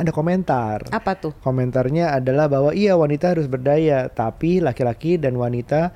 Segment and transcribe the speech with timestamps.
[0.00, 0.88] ada komentar.
[0.88, 1.32] Apa tuh?
[1.44, 5.92] Komentarnya adalah bahwa iya wanita harus berdaya, tapi laki-laki dan wanita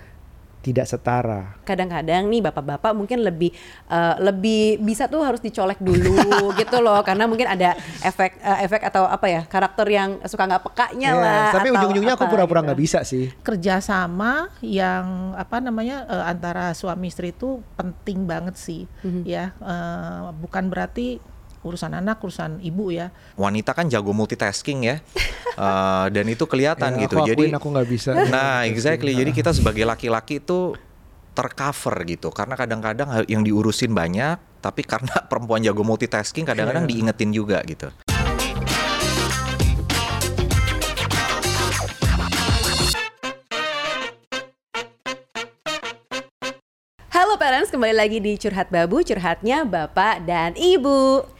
[0.64, 1.60] tidak setara.
[1.68, 3.52] Kadang-kadang nih bapak-bapak mungkin lebih
[3.92, 6.24] uh, lebih bisa tuh harus dicolek dulu
[6.60, 10.64] gitu loh karena mungkin ada efek uh, efek atau apa ya karakter yang suka nggak
[10.64, 11.46] pekanya yeah, lah.
[11.52, 12.66] Tapi ujung-ujungnya aku pura-pura gitu.
[12.72, 12.86] nggak gitu.
[12.88, 13.28] bisa sih.
[13.44, 19.22] Kerjasama yang apa namanya uh, antara suami istri itu penting banget sih mm -hmm.
[19.28, 21.20] ya uh, bukan berarti
[21.64, 23.08] urusan anak, urusan ibu ya.
[23.40, 25.00] Wanita kan jago multitasking ya,
[25.56, 27.16] uh, dan itu kelihatan ya, gitu.
[27.24, 28.12] Aku jadi aku nggak bisa.
[28.28, 29.16] Nah, exactly.
[29.16, 30.76] Jadi kita sebagai laki-laki itu
[31.34, 36.92] tercover gitu, karena kadang-kadang yang diurusin banyak, tapi karena perempuan jago multitasking, kadang-kadang yeah.
[36.92, 37.88] diingetin juga gitu.
[47.14, 51.33] Halo parents, kembali lagi di Curhat Babu, curhatnya Bapak dan Ibu.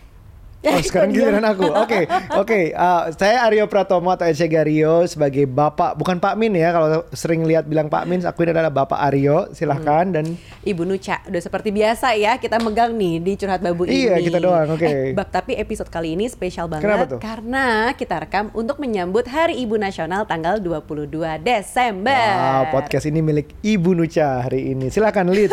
[0.64, 1.68] Oh sekarang giliran aku.
[1.68, 2.48] Oke, okay, oke.
[2.48, 2.64] Okay.
[2.72, 6.72] Uh, saya Aryo Pratomo atau Ece Gario sebagai bapak, bukan Pak Min ya.
[6.72, 9.53] Kalau sering lihat bilang Pak Min, aku ini adalah Bapak Aryo.
[9.53, 10.14] Silahkan hmm.
[10.16, 10.25] dan
[10.64, 11.20] Ibu Nuca.
[11.28, 14.25] Udah seperti biasa ya, kita megang nih di curhat babu iya, ini.
[14.25, 14.69] Iya kita doang.
[14.72, 14.80] Oke.
[14.80, 14.92] Okay.
[14.94, 17.20] Eh, bab tapi episode kali ini spesial banget Kenapa tuh?
[17.20, 21.12] karena kita rekam untuk menyambut Hari Ibu Nasional tanggal 22
[21.44, 22.27] Desember.
[22.41, 24.88] Wow, podcast ini milik Ibu Nuca hari ini.
[24.88, 25.53] Silahkan lead.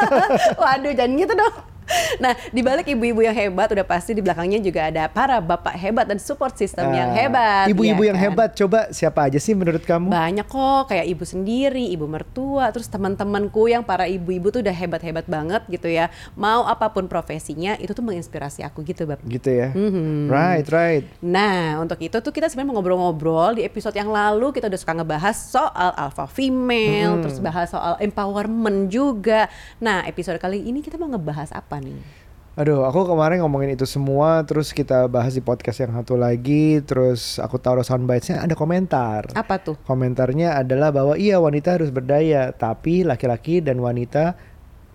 [0.60, 1.79] Waduh, jangan gitu dong.
[2.22, 6.06] Nah, di balik ibu-ibu yang hebat udah pasti di belakangnya juga ada para bapak hebat
[6.06, 7.66] dan support system uh, yang hebat.
[7.70, 8.24] Ibu-ibu ya yang kan?
[8.30, 10.08] hebat coba siapa aja sih menurut kamu?
[10.10, 15.26] Banyak kok, kayak ibu sendiri, ibu mertua, terus teman-temanku yang para ibu-ibu tuh udah hebat-hebat
[15.26, 16.12] banget gitu ya.
[16.38, 19.20] Mau apa pun profesinya itu tuh menginspirasi aku gitu, Bab.
[19.26, 19.74] Gitu ya.
[19.74, 20.30] Mm-hmm.
[20.30, 21.04] Right, right.
[21.24, 24.94] Nah, untuk itu tuh kita sebenarnya mau ngobrol-ngobrol di episode yang lalu kita udah suka
[24.94, 27.22] ngebahas soal alpha female, hmm.
[27.26, 29.50] terus bahas soal empowerment juga.
[29.82, 32.20] Nah, episode kali ini kita mau ngebahas apa nih?
[32.58, 37.40] Aduh, aku kemarin ngomongin itu semua, terus kita bahas di podcast yang satu lagi, terus
[37.40, 39.32] aku taruh soundbitesnya ada komentar.
[39.32, 39.80] Apa tuh?
[39.88, 44.36] Komentarnya adalah bahwa iya wanita harus berdaya, tapi laki-laki dan wanita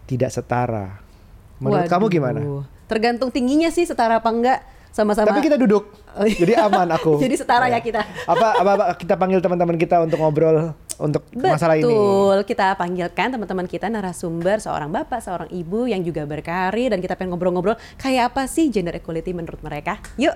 [0.05, 1.01] tidak setara.
[1.57, 1.93] Menurut Waduh.
[1.95, 2.39] kamu gimana?
[2.85, 4.59] Tergantung tingginya sih setara apa enggak
[4.93, 5.33] sama-sama.
[5.33, 6.37] Tapi kita duduk, oh, iya.
[6.37, 7.17] jadi aman aku.
[7.25, 8.01] jadi setara ya, ya kita.
[8.29, 11.51] Apa, apa, apa kita panggil teman-teman kita untuk ngobrol untuk Betul.
[11.51, 11.83] masalah ini.
[11.83, 17.19] Betul, kita panggilkan teman-teman kita narasumber seorang bapak, seorang ibu yang juga berkarir dan kita
[17.19, 19.99] pengen ngobrol-ngobrol kayak apa sih gender equality menurut mereka.
[20.15, 20.35] Yuk.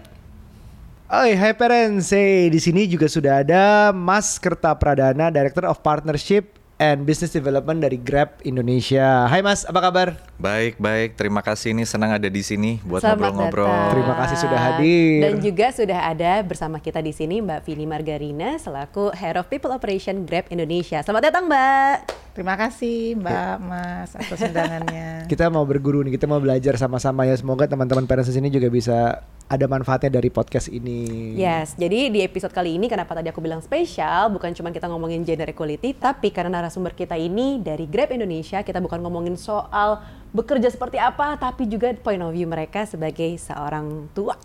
[1.10, 2.14] Oi, hai parents.
[2.14, 7.78] Hey, di sini juga sudah ada Mas Kerta Pradana, Director of Partnership and Business Development
[7.84, 9.28] dari Grab Indonesia.
[9.28, 10.16] Hai Mas, apa kabar?
[10.40, 11.20] Baik, baik.
[11.20, 13.92] Terima kasih nih senang ada di sini buat ngobrol-ngobrol.
[13.94, 15.20] Terima kasih sudah hadir.
[15.28, 19.76] Dan juga sudah ada bersama kita di sini Mbak Vini Margarina selaku Head of People
[19.76, 21.04] Operation Grab Indonesia.
[21.04, 22.29] Selamat datang, Mbak.
[22.40, 23.56] Terima kasih Mbak.
[23.68, 25.08] Mas atas undangannya.
[25.32, 27.36] kita mau berguru nih, kita mau belajar sama-sama ya.
[27.36, 31.36] Semoga teman-teman parents di sini juga bisa ada manfaatnya dari podcast ini.
[31.36, 35.28] Yes, jadi di episode kali ini kenapa tadi aku bilang spesial, bukan cuma kita ngomongin
[35.28, 40.00] gender equality, tapi karena narasumber kita ini dari Grab Indonesia, kita bukan ngomongin soal
[40.32, 44.40] bekerja seperti apa, tapi juga point of view mereka sebagai seorang tua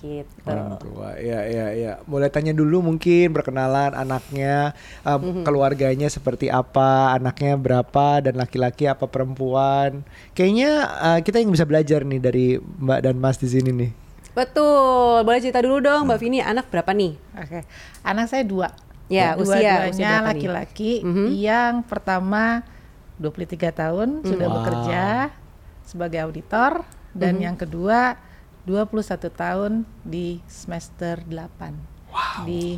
[0.00, 0.48] gitu.
[0.48, 1.92] Orang tua, ya ya ya.
[2.08, 4.72] Mulai tanya dulu mungkin perkenalan anaknya,
[5.04, 5.44] um, mm-hmm.
[5.44, 10.02] keluarganya seperti apa, anaknya berapa dan laki-laki apa perempuan.
[10.32, 13.92] Kayaknya uh, kita yang bisa belajar nih dari Mbak dan Mas di sini nih.
[14.32, 17.12] Betul, boleh cerita dulu dong Mbak Vini, anak berapa nih?
[17.36, 17.60] Oke,
[18.00, 18.72] anak saya dua.
[19.10, 21.04] Ya, dua usia duanya laki-laki.
[21.04, 21.28] Mm-hmm.
[21.34, 22.64] Yang pertama
[23.20, 24.26] 23 tahun mm.
[24.26, 24.54] sudah wow.
[24.56, 25.04] bekerja
[25.84, 27.46] sebagai auditor dan mm-hmm.
[27.46, 28.00] yang kedua
[28.68, 29.72] 21 tahun
[30.04, 31.30] di semester 8
[32.12, 32.44] wow.
[32.44, 32.76] di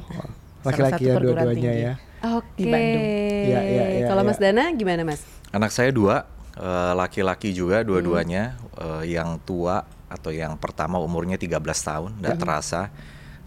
[0.63, 1.95] laki-laki ya dua-duanya ya.
[2.39, 2.55] Oke.
[2.55, 3.03] Di Bandung.
[3.51, 4.29] Ya, ya, ya, Kalau ya.
[4.31, 5.21] Mas Dana gimana Mas?
[5.51, 8.55] Anak saya dua, eh, laki-laki uh, juga dua-duanya.
[8.55, 8.71] Hmm.
[8.73, 12.43] Uh, yang tua atau yang pertama umurnya 13 tahun, nggak hmm.
[12.43, 12.83] terasa.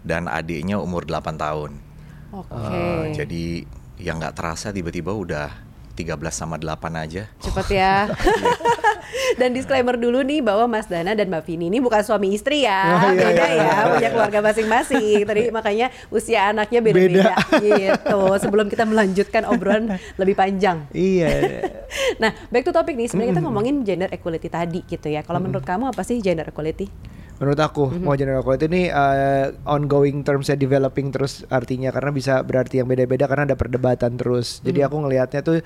[0.06, 1.72] Dan adiknya umur 8 tahun.
[2.30, 2.52] Oke.
[2.52, 2.76] Okay.
[2.78, 3.44] Uh, jadi
[3.96, 5.50] yang nggak terasa tiba-tiba udah
[5.96, 7.32] 13 sama 8 aja.
[7.40, 8.06] Cepet ya.
[9.36, 12.96] Dan disclaimer dulu nih bahwa Mas Dana dan Mbak Vini ini bukan suami istri ya.
[12.96, 15.28] Oh, iya, beda iya, ya, iya, punya keluarga masing-masing.
[15.28, 18.20] Tadi makanya usia anaknya beda-beda gitu.
[18.40, 20.88] Sebelum kita melanjutkan obrolan lebih panjang.
[20.90, 21.62] Iya.
[22.22, 23.12] nah, back to topic nih.
[23.12, 25.20] Sebenarnya kita ngomongin gender equality tadi gitu ya.
[25.20, 27.15] Kalau menurut kamu apa sih gender equality?
[27.36, 28.04] Menurut aku mm-hmm.
[28.04, 33.28] mau general quality ini uh, ongoing termsnya developing terus artinya karena bisa berarti yang beda-beda
[33.28, 34.96] karena ada perdebatan terus jadi mm-hmm.
[34.96, 35.58] aku ngelihatnya tuh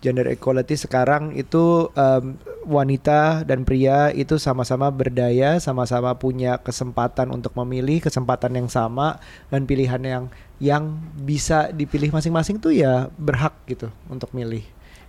[0.00, 7.52] gender equality sekarang itu um, wanita dan pria itu sama-sama berdaya sama-sama punya kesempatan untuk
[7.60, 9.20] memilih kesempatan yang sama
[9.52, 10.24] dan pilihan yang
[10.58, 14.66] yang bisa dipilih masing-masing tuh ya berhak gitu untuk milih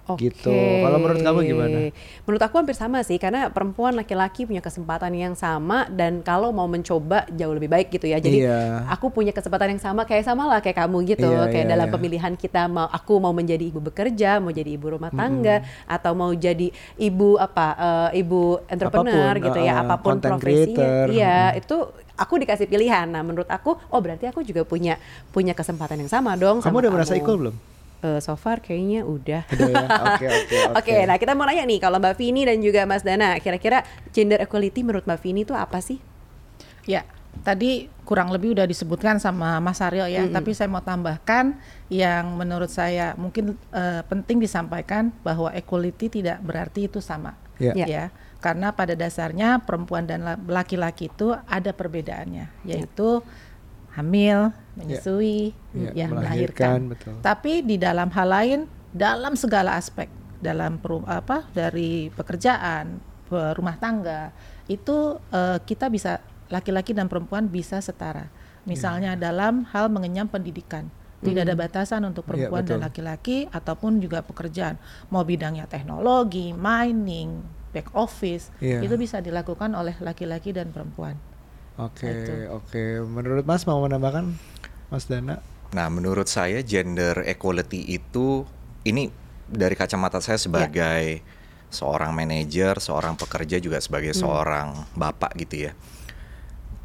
[0.10, 0.30] Oke.
[0.34, 0.50] Gitu.
[0.54, 1.78] Kalau menurut kamu gimana?
[2.26, 6.66] Menurut aku hampir sama sih, karena perempuan laki-laki punya kesempatan yang sama dan kalau mau
[6.66, 8.18] mencoba jauh lebih baik gitu ya.
[8.18, 8.90] Jadi Iya.
[8.90, 11.30] aku punya kesempatan yang sama kayak sama lah kayak kamu gitu.
[11.30, 11.94] Iya, kayak iya, dalam iya.
[11.94, 16.32] pemilihan kita mau aku mau menjadi ibu bekerja, mau jadi ibu rumah tangga atau mau
[16.34, 17.68] jadi ibu apa
[18.14, 21.06] eh, ibu entrepreneur Apa pun, gitu ya, uh, apa pun content profesinya.
[21.10, 21.78] Iya, itu
[22.20, 23.08] aku dikasih pilihan.
[23.08, 25.00] Nah, menurut aku oh berarti aku juga punya
[25.32, 27.22] punya kesempatan yang sama dong Kamu sama udah merasa kamu.
[27.24, 27.56] equal belum?
[28.00, 29.44] Eh, so far kayaknya udah.
[29.52, 29.84] Ya.
[30.16, 33.36] Oke oke Oke, nah kita mau nanya nih kalau Mbak Vini dan juga Mas Dana,
[33.38, 36.00] kira-kira gender equality menurut Mbak Vini itu apa sih?
[36.88, 37.04] Ya,
[37.44, 42.72] tadi kurang lebih udah disebutkan sama Mas Aryo ya, tapi saya mau tambahkan yang menurut
[42.72, 47.36] saya mungkin eh, penting disampaikan bahwa equality tidak berarti itu sama.
[47.60, 47.76] Ya.
[47.76, 47.86] Ya.
[47.86, 48.04] Ya,
[48.40, 53.20] karena pada dasarnya perempuan dan la- laki-laki itu ada perbedaannya, yaitu
[54.00, 56.80] hamil, menyusui, Ya, ya, melahirkan, melahirkan.
[56.90, 57.14] betul.
[57.22, 58.60] Tapi di dalam hal lain,
[58.90, 60.08] dalam segala aspek,
[60.40, 62.98] dalam apa dari pekerjaan,
[63.28, 64.32] pe- rumah tangga,
[64.66, 66.18] itu eh, kita bisa
[66.48, 68.32] laki-laki dan perempuan bisa setara.
[68.64, 70.88] Misalnya dalam hal mengenyam pendidikan.
[71.20, 72.86] Tidak ada batasan untuk Iya, perempuan dan betul.
[72.88, 74.80] laki-laki ataupun juga pekerjaan.
[75.12, 77.44] Mau bidangnya teknologi, mining,
[77.76, 78.80] back office, Iya.
[78.80, 81.20] itu bisa dilakukan oleh laki-laki dan perempuan.
[81.80, 82.34] Oke Itu.
[82.52, 82.84] oke.
[83.08, 84.36] Menurut Mas mau menambahkan
[84.92, 85.40] Mas Dana?
[85.72, 88.44] Nah, menurut saya gender equality itu
[88.84, 89.08] ini
[89.48, 91.24] dari kacamata saya sebagai
[91.70, 95.74] seorang manajer, seorang pekerja juga sebagai seorang bapak gitu ya.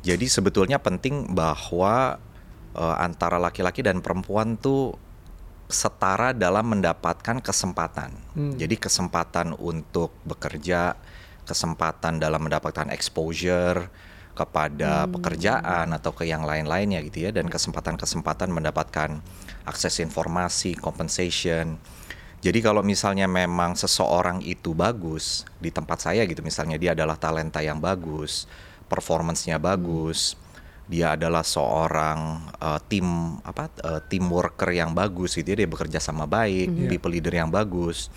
[0.05, 2.21] Jadi sebetulnya penting bahwa
[2.77, 4.95] eh, antara laki-laki dan perempuan tuh
[5.65, 8.13] setara dalam mendapatkan kesempatan.
[8.37, 8.55] Hmm.
[8.61, 10.93] Jadi kesempatan untuk bekerja,
[11.49, 13.89] kesempatan dalam mendapatkan exposure
[14.35, 19.23] kepada pekerjaan atau ke yang lain-lainnya gitu ya dan kesempatan-kesempatan mendapatkan
[19.63, 21.79] akses informasi, compensation.
[22.45, 27.65] Jadi kalau misalnya memang seseorang itu bagus di tempat saya gitu misalnya dia adalah talenta
[27.65, 28.45] yang bagus,
[28.91, 30.37] performance-nya bagus,
[30.85, 35.97] dia adalah seorang uh, tim apa uh, team worker yang bagus gitu ya dia bekerja
[35.97, 38.13] sama baik, people leader yang bagus.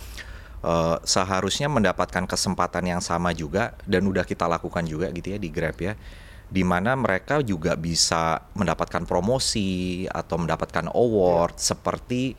[0.68, 5.48] Uh, seharusnya mendapatkan kesempatan yang sama juga dan udah kita lakukan juga gitu ya di
[5.48, 5.96] Grab ya
[6.52, 12.36] di mana mereka juga bisa mendapatkan promosi atau mendapatkan award seperti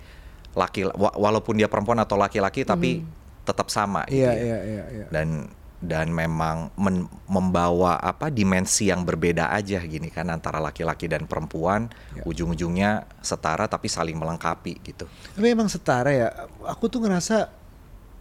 [0.52, 3.00] laki wa- walaupun dia perempuan atau laki-laki tapi
[3.48, 4.84] tetap sama gitu Iya ya iya iya.
[4.92, 5.06] iya.
[5.08, 5.48] dan
[5.80, 11.88] dan memang men- membawa apa dimensi yang berbeda aja gini kan antara laki-laki dan perempuan
[12.12, 12.28] Ya.
[12.28, 15.08] ujung-ujungnya setara tapi saling melengkapi gitu.
[15.32, 16.28] Tapi emang setara ya.
[16.68, 17.56] Aku tuh ngerasa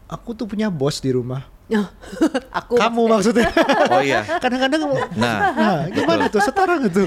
[0.07, 1.56] aku tuh punya bos di rumah.
[2.59, 3.51] aku Kamu maksudnya?
[3.93, 4.23] Oh iya.
[4.23, 6.39] Kadang-kadang Nah, Nah, gimana tuh?
[6.39, 7.03] Setara gitu.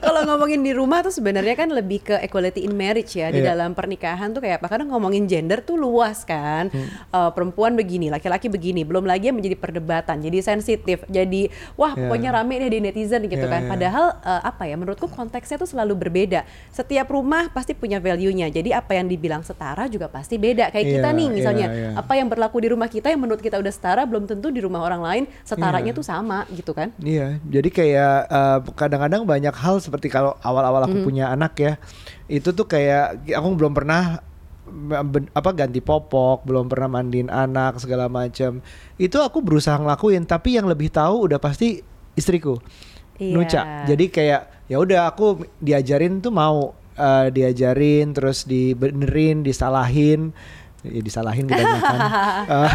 [0.00, 3.54] kalau ngomongin di rumah tuh sebenarnya kan lebih ke equality in marriage ya di Iya.
[3.54, 6.68] dalam pernikahan tuh kayak apa kadang ngomongin gender tuh luas kan
[7.06, 12.06] Eh, perempuan begini laki-laki begini belum lagi yang menjadi perdebatan jadi sensitif jadi wah Iya.
[12.06, 13.70] pokoknya rame deh di netizen gitu Iya, kan iya.
[13.70, 18.80] padahal eh, apa ya menurutku konteksnya tuh selalu berbeda setiap rumah pasti punya value-nya jadi
[18.80, 21.90] apa yang dibilang setara juga pasti beda kayak kita Iya, nih misalnya iya, iya.
[21.94, 24.80] apa yang berlaku di rumah kita yang menurut kita udah setara belum tentu di rumah
[24.80, 25.98] orang lain setaranya Iya.
[26.00, 31.04] tuh sama gitu kan Iya, jadi kayak eh, kadang-kadang banyak hal seperti kalau awal-awal aku
[31.04, 31.72] punya anak ya,
[32.26, 34.24] itu tuh kayak aku belum pernah
[34.66, 38.58] ben- apa ganti popok, belum pernah mandiin anak segala macam.
[38.96, 41.78] Itu aku berusaha ngelakuin, tapi yang lebih tahu udah pasti
[42.12, 42.58] istriku,
[43.16, 43.32] Iya.
[43.32, 43.62] Nuca.
[43.86, 45.26] Jadi kayak ya udah aku
[45.58, 50.32] diajarin tuh mau eh, diajarin, terus dibenerin, disalahin.
[50.86, 51.98] Ya, disalahin kebanyakan.
[52.46, 52.72] Eh,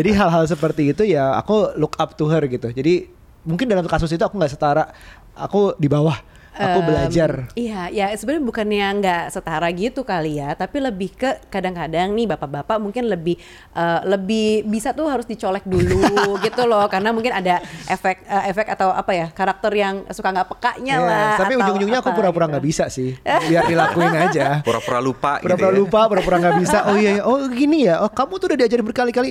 [0.00, 2.72] jadi hal-hal seperti itu ya aku look up to her gitu.
[2.72, 3.12] Jadi
[3.44, 4.88] mungkin dalam kasus itu aku nggak setara,
[5.36, 6.16] aku di bawah,
[6.56, 7.30] aku Em, belajar.
[7.52, 12.80] Iya, ya sebenarnya bukannya nggak setara gitu kali ya, tapi lebih ke kadang-kadang nih bapak-bapak
[12.80, 13.36] mungkin lebih
[13.72, 16.00] eh, lebih bisa tuh harus dicolek dulu
[16.46, 20.48] gitu loh, karena mungkin ada efek eh, efek atau apa ya karakter yang suka nggak
[20.50, 21.36] pekanya Iya, lah.
[21.36, 22.52] tapi ujung-ujungnya aku pura-pura gitu.
[22.56, 23.12] nggak bisa sih,
[23.50, 24.64] biar dilakuin aja.
[24.64, 25.76] Pura-pura lupa gitu Pura-pura ya.
[25.76, 26.78] lupa, pura-pura nggak bisa.
[26.88, 27.22] Oh iya, iya.
[27.22, 28.00] oh gini ya.
[28.00, 29.30] Oh kamu tuh udah diajarin berkali-kali.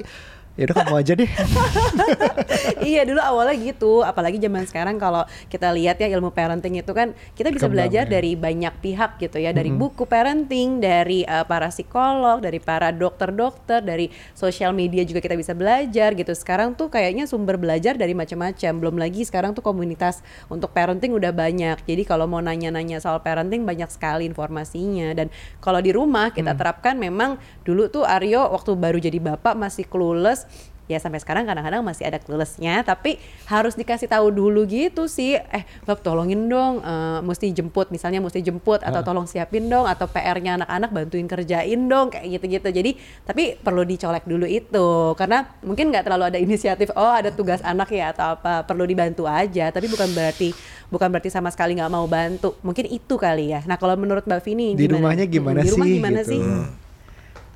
[0.56, 1.28] Ya udah kamu aja deh.
[2.96, 4.08] iya dulu awalnya gitu.
[4.08, 8.04] Apalagi zaman sekarang kalau kita lihat ya ilmu parenting itu kan kita bisa Berkembang, belajar
[8.08, 8.12] ya.
[8.16, 9.52] dari banyak pihak gitu ya.
[9.52, 15.36] Dari buku parenting dari uh, para psikolog dari para dokter-dokter dari sosial media juga kita
[15.36, 16.32] bisa belajar gitu.
[16.32, 18.72] Sekarang tuh kayaknya sumber belajar dari macam-macam.
[18.80, 21.84] Belum lagi sekarang tuh komunitas untuk parenting udah banyak.
[21.84, 25.12] Jadi kalau mau nanya-nanya soal parenting banyak sekali informasinya.
[25.20, 25.28] Dan
[25.60, 27.36] kalau di rumah kita terapkan memang
[27.68, 30.45] dulu tuh Aryo waktu baru jadi bapak masih clueless
[30.86, 33.18] ya sampai sekarang kadang-kadang masih ada cluelessnya tapi
[33.50, 35.38] harus dikasih tahu dulu gitu sih.
[35.38, 36.82] Eh bab tolongin dong.
[36.86, 41.82] Uh, mesti jemput misalnya mesti jemput atau tolong siapin dong atau PR-nya anak-anak bantuin kerjain
[41.90, 42.70] dong kayak gitu-gitu.
[42.70, 42.92] Jadi
[43.26, 47.90] tapi perlu dicolek dulu itu karena mungkin nggak terlalu ada inisiatif oh ada tugas anak
[47.90, 48.62] ya atau apa.
[48.66, 50.54] Perlu dibantu aja tapi bukan berarti
[50.94, 52.58] bukan berarti sama sekali nggak mau bantu.
[52.62, 53.66] Mungkin itu kali ya.
[53.66, 56.32] Nah kalau menurut Mbak Vini di rumahnya gimana di rumah sih gimana gitu.
[56.32, 56.42] sih?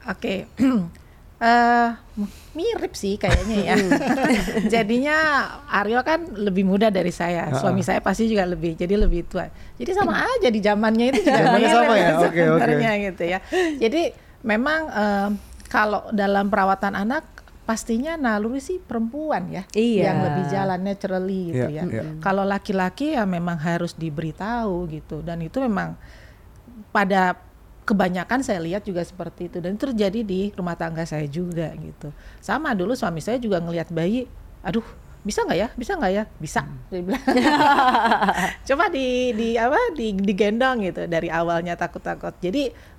[0.09, 0.35] Oke.
[1.39, 1.89] Eh,
[2.51, 3.75] mirip sih kayaknya ya.
[4.75, 5.17] Jadinya
[5.71, 7.47] Aryo kan lebih muda dari saya.
[7.55, 9.47] Suami saya pasti juga lebih, jadi lebih tua.
[9.79, 12.09] Jadi sama aja di zamannya itu juga mirip sama ya?
[12.19, 12.41] Oke, oke.
[12.59, 13.39] sebenarnya gitu ya.
[13.79, 14.11] Jadi
[14.43, 15.29] memang eh,
[15.71, 17.23] kalau dalam perawatan anak
[17.63, 20.09] pastinya naluri sih perempuan ya Iya.
[20.09, 22.01] yang lebih jalan naturally gitu Iya, ya.
[22.01, 22.03] iya.
[22.17, 25.93] Kalau laki-laki ya memang harus diberitahu gitu dan itu memang
[26.89, 27.37] pada
[27.89, 29.57] kebanyakan saya lihat juga seperti itu.
[29.57, 32.13] Dan itu terjadi di rumah tangga saya juga gitu.
[32.37, 34.29] Sama dulu suami saya juga ngelihat bayi
[34.61, 34.85] aduh
[35.25, 35.67] bisa nggak ya?
[35.73, 36.23] Bisa nggak ya?
[36.37, 36.61] Bisa
[36.93, 37.23] dia bilang.
[38.69, 42.37] Coba di di apa di digendong gitu dari awalnya takut-takut.
[42.39, 42.98] Jadi pak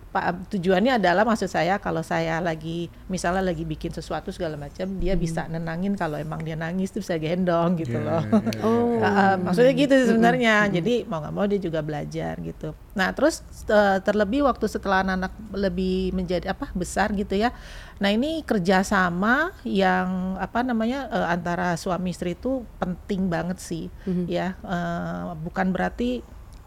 [0.51, 5.47] tujuannya adalah maksud saya kalau saya lagi misalnya lagi bikin sesuatu segala macam dia bisa
[5.47, 8.63] nenangin kalau emang dia nangis tuh bisa gendong gitu Iya, loh iya, iya.
[8.67, 10.69] oh Uh, maksudnya gitu sih sebenarnya.
[10.69, 12.77] Jadi mau nggak mau dia juga belajar gitu.
[12.93, 13.41] Nah terus
[13.73, 17.51] uh, terlebih waktu setelah anak-anak lebih menjadi apa besar gitu ya.
[17.97, 23.89] Nah ini kerjasama yang apa namanya uh, antara suami istri itu penting banget sih
[24.29, 24.61] ya.
[24.61, 26.21] Uh, bukan berarti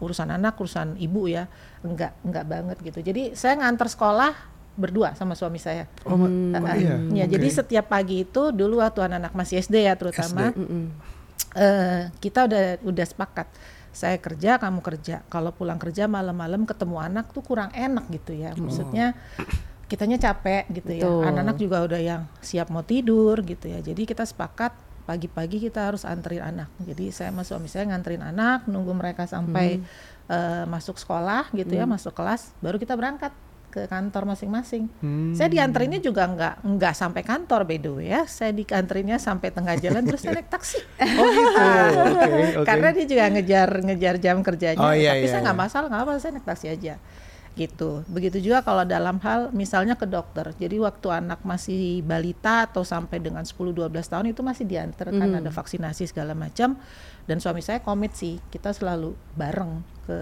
[0.04, 1.48] urusan anak urusan ibu ya.
[1.80, 3.00] Enggak enggak banget gitu.
[3.00, 4.32] Jadi saya ngantar sekolah
[4.74, 5.86] berdua sama suami saya.
[6.02, 6.94] Oh, ma- Uh, oh, uh, iya.
[7.22, 7.56] ya, jadi Oke.
[7.58, 10.90] setiap pagi itu dulu waktu anak-anak masih SD ya terutama Mm-mm.
[11.54, 13.46] eh kita udah udah sepakat
[13.94, 18.50] saya kerja kamu kerja kalau pulang kerja malam-malam ketemu anak tuh kurang enak gitu ya
[18.58, 19.14] maksudnya
[19.86, 21.22] kitanya capek gitu ya Betul.
[21.22, 26.02] anak-anak juga udah yang siap mau tidur gitu ya jadi kita sepakat pagi-pagi kita harus
[26.02, 29.84] anterin anak jadi saya sama suami saya nganterin anak nunggu mereka sampai
[30.26, 33.30] eh, masuk sekolah gitu ya masuk kelas baru kita berangkat
[33.68, 35.34] ke kantor masing-masing Hmm.
[35.34, 39.74] saya dianterinnya juga nggak nggak sampai kantor by the way ya saya dianterinnya sampai tengah
[39.76, 40.78] jalan terus saya naik taksi
[41.20, 41.58] Oh gitu.
[42.14, 42.64] Oke, oke.
[42.64, 45.64] karena dia juga ngejar ngejar jam kerjanya Oh, iya, tapi iya, saya nggak iya.
[45.66, 46.94] masalah nggak apa saya naik taksi aja
[47.54, 52.82] gitu begitu juga kalau dalam hal misalnya ke dokter jadi waktu anak masih balita atau
[52.82, 55.38] sampai dengan 10-12 tahun itu masih diantar kan Hmm.
[55.38, 56.74] ada vaksinasi segala macam
[57.24, 60.18] dan suami saya komit sih kita selalu bareng ke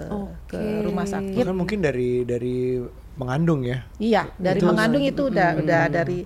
[0.47, 0.85] ke Oke.
[0.85, 2.79] rumah sakit Karena mungkin dari dari
[3.13, 3.83] mengandung ya.
[3.99, 6.25] Iya, dari Itu- mengandung itu udah udah dari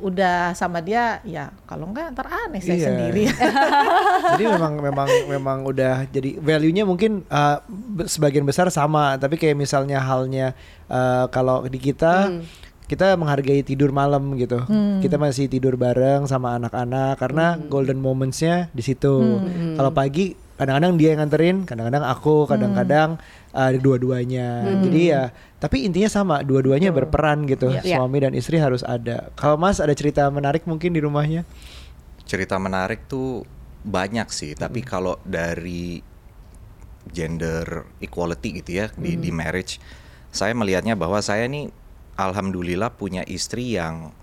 [0.00, 2.86] udah sama dia ya kalau enggak ntar aneh saya Iya.
[2.88, 3.24] sendiri.
[4.34, 7.60] jadi memang memang memang udah jadi value-nya mungkin uh,
[8.04, 10.56] sebagian besar sama, tapi kayak misalnya halnya
[10.88, 12.32] uh, kalau di kita
[12.84, 14.66] kita menghargai tidur malam gitu.
[14.98, 19.38] Kita masih tidur bareng sama anak-anak karena golden moments-nya di situ.
[19.78, 23.16] Kalau pagi kadang-kadang dia yang nganterin, kadang-kadang aku, kadang-kadang
[23.52, 24.66] uh, dua-duanya.
[24.84, 25.30] Jadi ya,
[25.62, 27.70] tapi intinya sama, dua-duanya berperan gitu.
[27.70, 28.00] Iya.
[28.00, 29.30] Suami dan istri harus ada.
[29.38, 31.46] Kalau Mas ada cerita menarik mungkin di rumahnya?
[32.30, 33.42] cerita menarik tuh
[33.82, 35.98] banyak sih tapi kalau dari
[37.10, 39.82] gender equality gitu ya di di marriage
[40.30, 41.74] saya melihatnya bahwa saya nih
[42.14, 44.14] alhamdulillah punya istri yang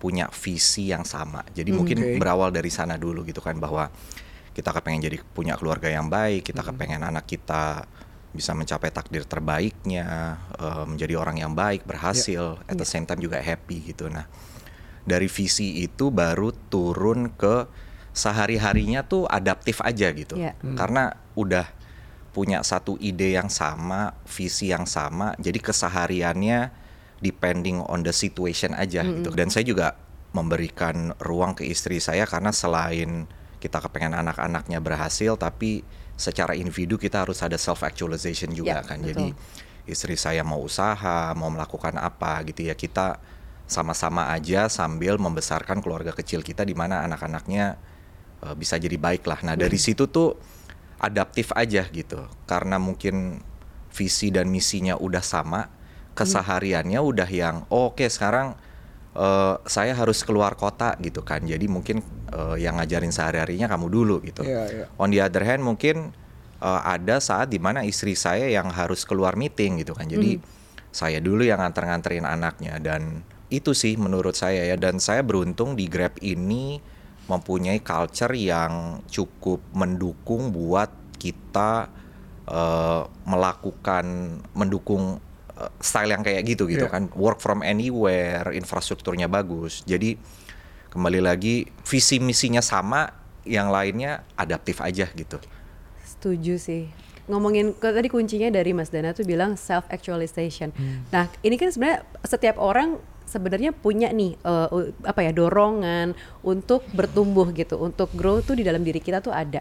[0.00, 2.16] punya visi yang sama jadi mungkin Oke.
[2.16, 3.92] berawal dari sana dulu gitu kan bahwa
[4.56, 7.84] kita kepengen jadi punya keluarga yang baik kita kepengen anak kita
[8.36, 13.40] bisa mencapai takdir terbaiknya eh, menjadi orang yang baik berhasil at the same time juga
[13.40, 14.28] happy gitu nah
[15.06, 20.34] dari visi itu baru turun ke sehari-harinya tuh adaptif aja gitu.
[20.40, 20.58] Iya.
[20.74, 21.68] Karena udah
[22.34, 26.72] punya satu ide yang sama, visi yang sama, jadi kesehariannya
[27.20, 29.32] depending on the situation aja gitu.
[29.32, 29.88] Dan saya juga
[30.32, 33.24] memberikan ruang ke istri saya karena selain
[33.56, 35.80] kita kepengen anak-anaknya berhasil tapi
[36.16, 38.98] secara individu kita harus ada self actualization juga Ya, kan.
[39.00, 39.08] betul.
[39.12, 39.26] Jadi
[39.86, 43.20] istri saya mau usaha, mau melakukan apa gitu ya kita
[43.66, 47.76] sama-sama aja sambil membesarkan keluarga kecil kita di mana anak-anaknya
[48.42, 49.44] eh, bisa jadi baik lah.
[49.46, 50.34] Nah dari situ tuh
[50.98, 53.44] adaptif aja gitu karena mungkin
[53.92, 55.68] visi dan misinya udah sama,
[56.16, 58.56] kesehariannya udah yang oh, oke sekarang
[59.16, 61.40] eh, saya harus keluar kota gitu kan.
[61.42, 64.44] Jadi mungkin eh, yang ngajarin sehari-harinya kamu dulu gitu.
[64.44, 64.84] Iya, iya.
[65.00, 66.12] On the other hand mungkin
[66.60, 70.08] uh, ada saat di mana istri saya yang harus keluar meeting gitu kan.
[70.08, 70.40] Jadi
[70.92, 73.20] saya dulu yang nganter-nganterin anaknya dan
[73.52, 76.80] itu sih menurut saya ya dan saya beruntung di Grab ini
[77.26, 80.88] mempunyai culture yang cukup mendukung buat
[81.20, 81.90] kita
[82.48, 85.25] uh, melakukan mendukung uh,
[85.80, 86.92] style yang kayak gitu gitu Iya.
[86.92, 90.20] kan work from anywhere infrastrukturnya bagus jadi
[90.92, 93.12] kembali lagi visi misinya sama,
[93.44, 95.36] yang lainnya adaptif aja gitu.
[96.00, 96.88] Setuju sih.
[97.28, 100.72] Ngomongin tadi kuncinya dari Mas Dana tuh bilang self actualization.
[101.12, 104.70] Nah, ini kan sebenarnya setiap orang sebenarnya punya nih uh,
[105.02, 106.14] apa ya dorongan
[106.46, 109.60] untuk bertumbuh gitu, untuk grow tuh di dalam diri kita tuh ada.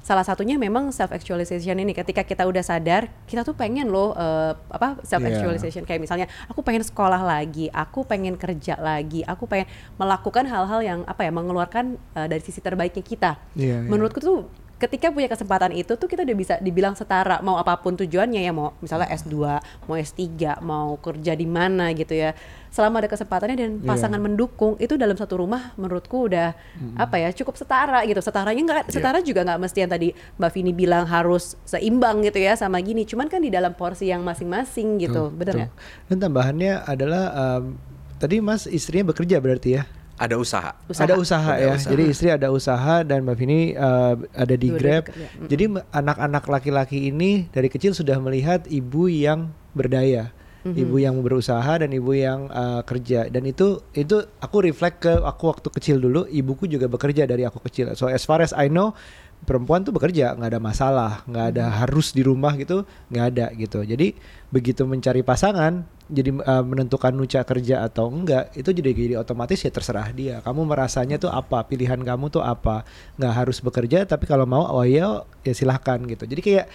[0.00, 1.92] Salah satunya memang self actualization ini.
[1.92, 6.62] Ketika kita udah sadar, kita tuh pengen loh uh, apa self actualization kayak misalnya aku
[6.62, 9.66] pengen sekolah lagi, aku pengen kerja lagi, aku pengen
[9.98, 13.36] melakukan hal-hal yang apa ya mengeluarkan uh, dari sisi terbaiknya kita.
[13.58, 13.90] Iya, iya.
[13.90, 14.46] Menurutku tuh
[14.80, 18.48] ketika punya kesempatan itu tuh kita udah bisa dibilang setara mau apa pun tujuannya ya
[18.48, 19.36] mau misalnya S2,
[19.84, 20.24] mau S3,
[20.64, 22.32] mau kerja di mana gitu ya.
[22.70, 23.86] Selama ada kesempatannya dan Iya.
[23.86, 26.54] pasangan mendukung itu dalam satu rumah menurutku udah
[26.96, 28.24] apa ya cukup setara gitu.
[28.24, 30.08] Setaranya nggak setara juga nggak mesti yang tadi
[30.40, 33.04] Mbak Vini bilang harus seimbang gitu ya sama gini.
[33.04, 35.28] Cuman kan di dalam porsi yang masing-masing gitu.
[35.28, 35.70] Betul, Bener nggak?
[36.08, 37.24] Dan tambahannya adalah
[37.58, 37.76] um,
[38.16, 39.84] tadi Mas istrinya bekerja berarti ya?
[40.20, 40.76] Ada usaha.
[40.84, 41.04] Usaha.
[41.08, 41.72] Ada usaha Ada ya.
[41.80, 41.90] usaha.
[41.96, 45.04] Jadi istri ada usaha dan Mbak Vini uh, ada di Dua-dua Grab.
[45.16, 45.48] Mm.
[45.48, 45.64] Jadi
[45.96, 50.28] anak-anak laki-laki ini dari kecil sudah melihat ibu yang berdaya,
[50.60, 50.76] Mhm.
[50.76, 53.32] ibu yang berusaha dan ibu yang uh, kerja.
[53.32, 57.64] Dan itu itu aku reflect ke aku waktu kecil dulu, ibuku juga bekerja dari aku
[57.64, 57.96] kecil.
[57.96, 58.92] So as far as I know
[59.40, 63.80] perempuan tuh bekerja nggak ada masalah nggak ada harus di rumah gitu nggak ada gitu
[63.88, 64.12] jadi
[64.52, 69.70] begitu mencari pasangan jadi uh, menentukan nuca kerja atau enggak itu jadi jadi otomatis ya
[69.70, 70.42] terserah dia.
[70.42, 71.62] Kamu merasanya tuh apa?
[71.64, 72.82] Pilihan kamu tuh apa?
[73.16, 76.26] Nggak harus bekerja tapi kalau mau oh ya ya silahkan gitu.
[76.26, 76.66] Jadi kayak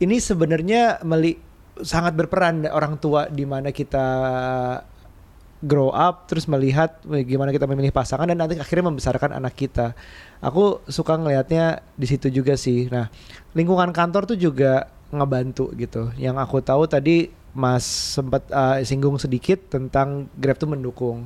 [0.00, 1.36] ini sebenarnya meli
[1.82, 4.06] sangat berperan orang tua di mana kita
[5.64, 9.96] grow up terus melihat gimana kita memilih pasangan dan nanti akhirnya membesarkan anak kita.
[10.44, 12.92] Aku suka ngelihatnya di situ juga sih.
[12.92, 13.08] Nah,
[13.56, 16.12] lingkungan kantor tuh juga ngebantu gitu.
[16.20, 21.24] Yang aku tahu tadi Mas sempat eh, singgung sedikit tentang Grab tuh mendukung.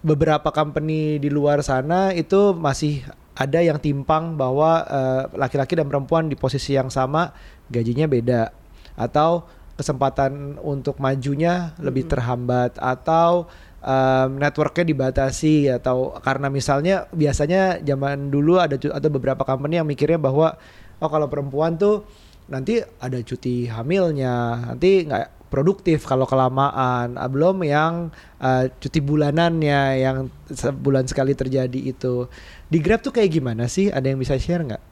[0.00, 3.04] Beberapa company di luar sana itu masih
[3.36, 7.36] ada yang timpang bahwa eh, laki-laki dan perempuan di posisi yang sama
[7.68, 8.56] gajinya beda
[8.96, 9.44] atau
[9.80, 13.48] kesempatan untuk majunya lebih terhambat atau
[13.80, 20.20] um, networknya dibatasi atau karena misalnya biasanya zaman dulu ada ada beberapa company yang mikirnya
[20.20, 20.60] bahwa
[21.00, 22.04] oh kalau perempuan tuh
[22.52, 27.18] nanti ada cuti hamilnya nanti nggak produktif kalau kelamaan.
[27.18, 32.30] Ah, belum yang uh, cuti bulanannya yang sebulan sekali terjadi itu.
[32.70, 33.90] Di Grab tuh kayak gimana sih?
[33.90, 34.89] Ada yang bisa share nggak?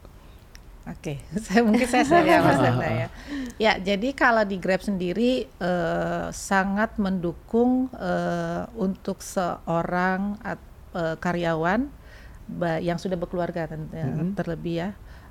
[0.89, 3.09] Oke, saya mungkin saya share ya Mas Dana ya.
[3.59, 10.63] Ya, jadi kalau di Grab sendiri eh, sangat mendukung eh, untuk seorang at-
[10.95, 11.91] eh, karyawan
[12.81, 14.39] yang sudah berkeluarga eh, Mhm.
[14.39, 14.89] terlebih ya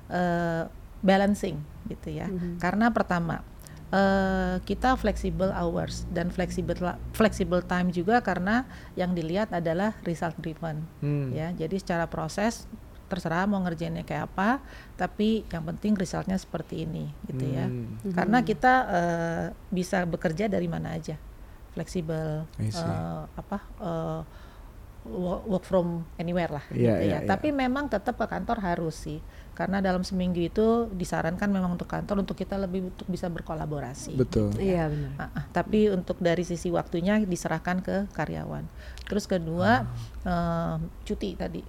[0.08, 0.68] eh,
[1.00, 1.56] balancing
[1.88, 2.28] gitu ya.
[2.60, 3.40] Karena pertama
[3.88, 6.76] eh, kita flexible hours dan flexible
[7.16, 11.32] flexible time juga karena yang dilihat adalah result driven Hmm.
[11.32, 11.48] ya.
[11.56, 12.68] Jadi secara proses
[13.08, 14.60] terserah mau ngerjainnya kayak apa,
[14.94, 17.66] tapi yang penting resultnya seperti ini gitu ya.
[17.66, 17.96] Hmm.
[18.12, 21.16] Karena kita eh, bisa bekerja dari mana aja,
[21.72, 23.58] fleksibel, eh, apa
[25.08, 27.08] wo- work from anywhere lah, Iya, gitu ya.
[27.08, 27.18] iya.
[27.24, 29.24] Tapi memang tetap ke kantor harus sih,
[29.56, 34.12] karena dalam seminggu itu disarankan memang untuk kantor untuk kita lebih untuk bisa berkolaborasi.
[34.14, 34.52] Betul.
[34.60, 35.10] Iya benar.
[35.16, 38.68] Ah, ah, tapi untuk dari sisi waktunya diserahkan ke karyawan.
[39.08, 39.88] Terus kedua
[40.26, 40.76] Ah.
[40.76, 40.76] eh,
[41.08, 41.62] cuti tadi,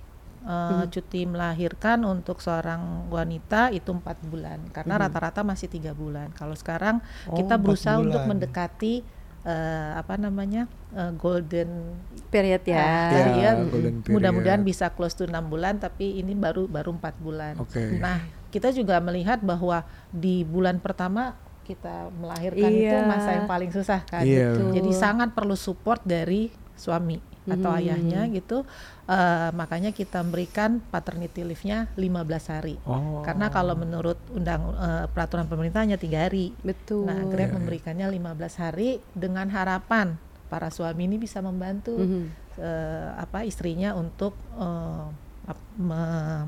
[0.49, 6.33] Eh, cuti melahirkan untuk seorang wanita itu empat bulan karena rata-rata masih tiga bulan.
[6.33, 8.33] Kalau sekarang Oh, kita berusaha untuk bulan.
[8.33, 9.05] mendekati
[9.39, 11.93] eh, apa namanya eh, golden
[12.29, 12.77] Period ya.
[12.77, 14.09] ah, Ya, ya, period.
[14.09, 17.53] mudah-mudahan bisa close to enam bulan tapi ini baru baru empat bulan.
[17.55, 17.97] Oke.
[17.97, 18.17] Nah,
[18.49, 23.05] kita juga melihat bahwa di bulan pertama kita melahirkan itu Iya.
[23.05, 24.25] masa yang paling susah kan.
[24.25, 24.57] Iya.
[24.57, 24.81] Gitu.
[24.81, 27.77] Jadi sangat perlu support dari suami atau Mhm.
[27.77, 28.57] ayahnya gitu.
[29.05, 32.77] Eh, makanya kita memberikan paternity leave-nya 15 hari.
[32.83, 33.21] Oh.
[33.21, 36.53] Karena kalau menurut undang eh, peraturan pemerintah hanya tiga hari.
[36.59, 37.05] Betul.
[37.05, 42.23] Nah, Iya, Grab memberikannya 15 hari dengan harapan para suami ini bisa membantu Mhm.
[42.55, 44.35] eh, apa istrinya untuk
[45.45, 46.45] ap- me-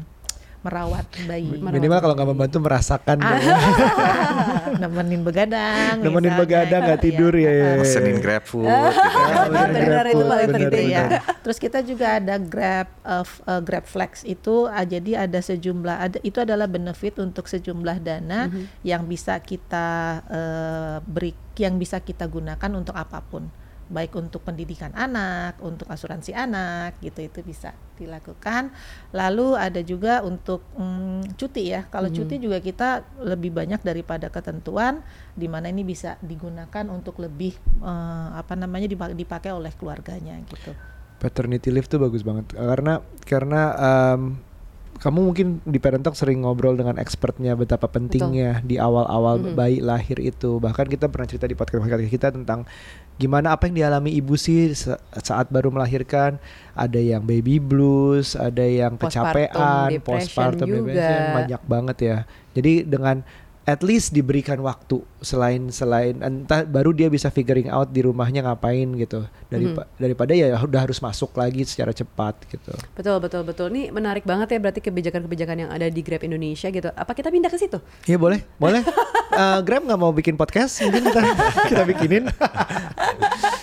[0.62, 3.34] merawat bayi, Minimal kalau nggak membantu merasakan Ah.
[4.78, 6.40] nemenin begadang, Nemenin misalnya.
[6.40, 7.06] begadang nggak Iya.
[7.06, 7.52] tidur ya.
[7.52, 7.70] ya.
[7.80, 9.70] Pesenin Grab food gitu kan.
[9.72, 11.10] Benar, itu paling Benar, penting benar.
[11.12, 11.20] ya.
[11.42, 16.18] Terus kita juga ada Grab uh, uh, Grab Flex itu uh, jadi ada sejumlah ada
[16.22, 18.48] itu adalah benefit untuk sejumlah dana
[18.82, 19.88] yang bisa kita
[20.26, 23.50] uh, beri yang bisa kita gunakan untuk apa pun
[23.91, 28.71] baik untuk pendidikan anak, untuk asuransi anak gitu itu bisa dilakukan.
[29.12, 31.86] Lalu ada juga untuk mm, cuti ya.
[31.91, 35.04] Kalau cuti juga kita lebih banyak daripada ketentuan
[35.36, 40.71] di mana ini bisa digunakan untuk lebih eh, apa namanya dipa- dipakai oleh keluarganya gitu.
[41.19, 42.97] Paternity leave tuh bagus banget karena
[43.30, 44.41] karena um,
[45.01, 49.58] kamu mungkin di Parent Talk sering ngobrol dengan expertnya betapa pentingnya di awal-awal Mhm.
[49.58, 50.62] bayi lahir itu.
[50.62, 52.69] Bahkan kita pernah cerita di podcast-podcast kita tentang
[53.22, 56.42] gimana apa yang dialami ibu sih sa- saat baru melahirkan.
[56.74, 60.78] Ada yang baby blues, ada yang Postpartum kecapean, depression postpartum juga.
[60.90, 62.18] depression, banyak banget ya.
[62.52, 63.16] Jadi dengan
[63.62, 68.89] at least diberikan waktu selain selain entah baru dia bisa figuring out di rumahnya ngapain
[68.97, 70.02] gitu dari Mhm.
[70.02, 72.74] daripada ya udah harus masuk lagi secara cepat gitu.
[72.97, 73.69] Betul betul betul.
[73.69, 76.89] Ini menarik banget ya berarti kebijakan-kebijakan yang ada di Grab Indonesia gitu.
[76.89, 77.78] Apa kita pindah ke situ?
[78.06, 78.82] Iya boleh, boleh.
[79.32, 81.21] Eh, Grab nggak mau bikin podcast, mungkin kita
[81.71, 82.28] kita bikinin.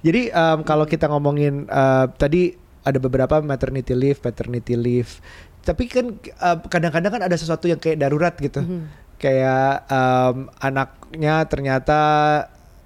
[0.00, 5.20] Jadi em, kalau kita ngomongin eh, tadi ada beberapa maternity leave, paternity leave.
[5.61, 8.64] Tapi kan eh, kadang-kadang kan ada sesuatu yang kayak darurat gitu.
[9.18, 11.98] Kayak em, anaknya ternyata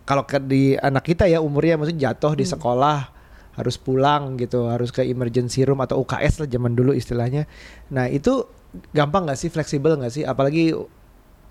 [0.08, 3.12] kalau di anak kita ya umurnya maksudnya jatuh di sekolah
[3.52, 7.44] harus pulang gitu, harus ke emergency room atau UKS lah zaman dulu istilahnya.
[7.92, 8.48] Nah itu
[8.96, 10.24] gampang nggak sih, fleksibel nggak sih?
[10.24, 10.72] Apalagi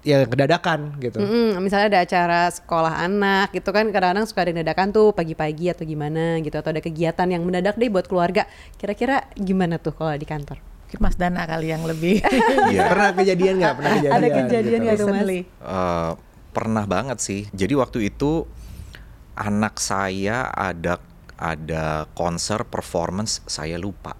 [0.01, 1.21] ya kedadakan gitu.
[1.21, 5.85] Mm-mm, misalnya ada acara sekolah anak gitu kan kadang-kadang suka ada dadakan tuh pagi-pagi atau
[5.85, 8.49] gimana gitu atau ada kegiatan yang mendadak deh buat keluarga.
[8.81, 10.70] Kira-kira gimana tuh kalau di kantor?
[10.91, 12.19] Mungkin Mas Dana kali yang lebih
[12.75, 12.91] Iya.
[12.91, 13.73] Pernah kejadian nggak?
[13.79, 14.11] Pernah kejadian.
[14.19, 14.83] Ada kejadian gitu.
[14.83, 15.15] nggak tuh, Mas?
[15.15, 15.39] recently.
[15.47, 16.11] Eh,
[16.51, 17.41] pernah banget sih.
[17.55, 18.43] Jadi waktu itu
[19.39, 20.99] anak saya ada
[21.39, 24.19] ada konser performance saya lupa.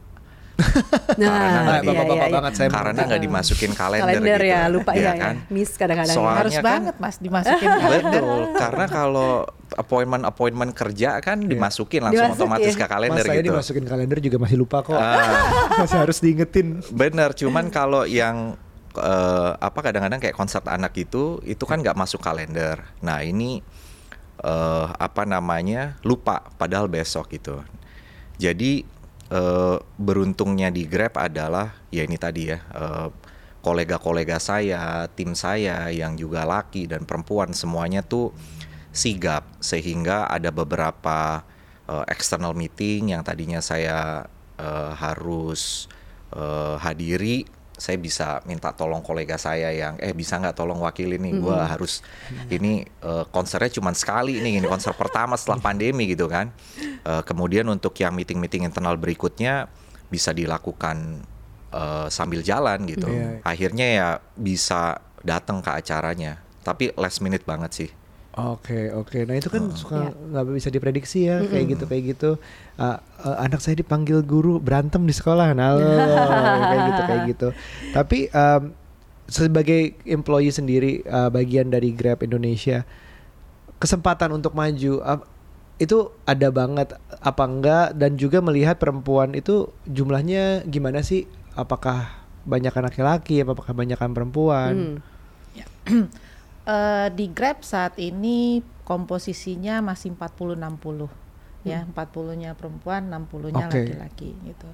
[0.61, 4.51] Karena Nah, nggak di- bapak-bapak iya, banget saya Karena nggak dimasukin kalender, kalender gitu.
[4.51, 5.35] ya lupa Iya ya, kan?
[5.37, 5.49] ya.
[5.49, 6.15] Miss kadang-kadang.
[6.15, 9.31] Soalnya harus kan- banget Mas dimasukin Betul, karena kalau
[9.71, 12.43] appointment appointment kerja kan dimasukin langsung Dimasukin.
[12.43, 13.47] otomatis ke Mas kalender saya gitu.
[13.49, 14.93] dimasukin kalender juga masih lupa kok.
[14.93, 15.47] Ah.
[15.81, 16.67] masih harus diingetin.
[16.89, 18.55] Bener, cuman kalau yang
[18.93, 22.83] eh, apa kadang-kadang kayak konser anak itu itu kan nggak masuk kalender.
[22.99, 23.63] Nah ini
[24.37, 27.63] eh, apa namanya lupa padahal besok gitu.
[28.35, 28.83] Jadi
[29.31, 33.09] eh, beruntungnya di Grab adalah ya ini tadi ya eh,
[33.61, 38.33] kolega-kolega saya, tim saya yang juga laki dan perempuan semuanya tuh
[38.91, 39.47] sigap.
[39.63, 41.47] Sehingga ada beberapa
[41.87, 44.27] eh, external meeting yang tadinya saya
[44.59, 45.87] eh, harus
[46.35, 51.33] eh, hadiri saya bisa minta tolong kolega saya yang eh bisa nggak tolong wakili nih?
[51.41, 52.05] Gua harus
[52.53, 56.53] ini eh, konsernya cuma sekali nih ini konser pertama setelah pandemi gitu kan.
[57.01, 59.65] Eh, kemudian untuk yang meeting-meeting internal berikutnya
[60.13, 61.25] bisa dilakukan
[61.73, 63.09] eh, sambil jalan gitu.
[63.09, 63.41] Iya.
[63.41, 66.37] akhirnya ya bisa datang ke acaranya.
[66.61, 67.89] Tapi last minute banget sih
[68.31, 69.27] Oke oke.
[69.27, 69.75] Nah itu kan Oh.
[69.75, 70.15] suka Iya.
[70.15, 72.31] nggak bisa diprediksi ya kayak gitu kayak gitu.
[72.75, 75.75] Ah, eh, anak saya dipanggil guru berantem di sekolah, nah
[76.71, 77.47] kayak gitu kayak gitu.
[77.91, 78.71] Tapi em,
[79.27, 82.87] sebagai employee sendiri eh, bagian dari Grab Indonesia,
[83.77, 85.27] kesempatan untuk maju ap-
[85.75, 91.27] itu ada banget apa enggak dan juga melihat perempuan itu jumlahnya gimana sih?
[91.51, 94.73] Apakah banyak laki-laki, apakah banyakan perempuan?
[95.83, 96.07] Hmm.
[96.61, 101.09] Eh, di Grab saat ini komposisinya masih 40-60
[101.61, 103.81] ya 40-nya perempuan 60-nya Oke.
[103.85, 104.69] laki-laki gitu.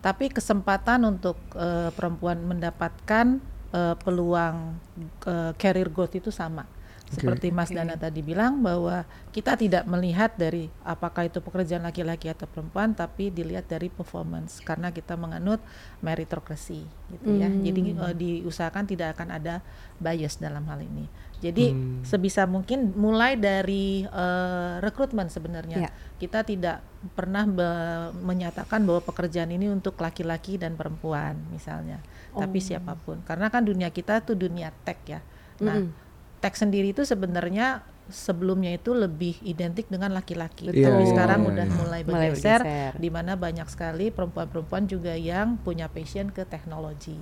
[0.00, 3.40] Tapi kesempatan untuk eh, perempuan mendapatkan
[3.72, 4.80] eh, peluang
[5.28, 6.64] eh, career growth itu sama.
[7.10, 7.74] Seperti Mas.
[7.74, 9.02] Dana tadi bilang bahwa
[9.34, 14.94] kita tidak melihat dari apakah itu pekerjaan laki-laki atau perempuan tapi dilihat dari performance karena
[14.94, 15.58] kita menganut
[16.06, 17.50] meritocracy gitu ya.
[17.50, 17.66] Hmm.
[17.66, 19.58] jadi eh, diusahakan tidak akan ada
[19.98, 22.04] bias dalam hal ini jadi Hmm.
[22.04, 25.90] sebisa mungkin mulai dari eh, rekrutmen sebenarnya Ya.
[26.16, 31.98] kita tidak pernah be- menyatakan bahwa pekerjaan ini untuk laki-laki dan perempuan misalnya,
[32.30, 32.64] tapi Oh.
[32.66, 35.20] siapa pun karena kan dunia kita tuh dunia tech ya.
[35.58, 35.92] Nah, Mm-mm.
[36.38, 40.82] tech sendiri itu sebenarnya sebelumnya itu lebih identik dengan laki-laki, Betul.
[40.82, 41.74] tapi Iya, sekarang iya, udah iya.
[41.74, 42.92] mulai Mulai bergeser, bergeser.
[42.98, 47.14] di mana banyak sekali perempuan-perempuan juga yang punya passion ke teknologi.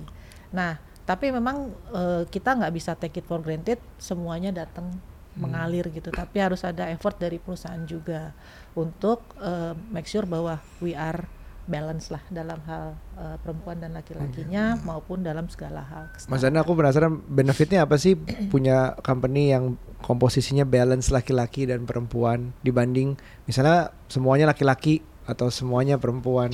[0.49, 4.93] Nah, tapi memang eh, kita nggak bisa take it for granted semuanya datang
[5.39, 8.37] mengalir gitu, tapi harus ada effort dari perusahaan juga
[8.77, 11.25] untuk eh, make sure bahwa we are
[11.65, 16.05] balance lah dalam hal eh, perempuan dan laki-lakinya maupun dalam segala hal.
[16.29, 18.13] Mas Dana aku penasaran benefitnya apa sih
[18.53, 23.17] punya company yang komposisinya balance laki-laki dan perempuan dibanding
[23.49, 26.53] misalnya semuanya laki-laki atau semuanya perempuan.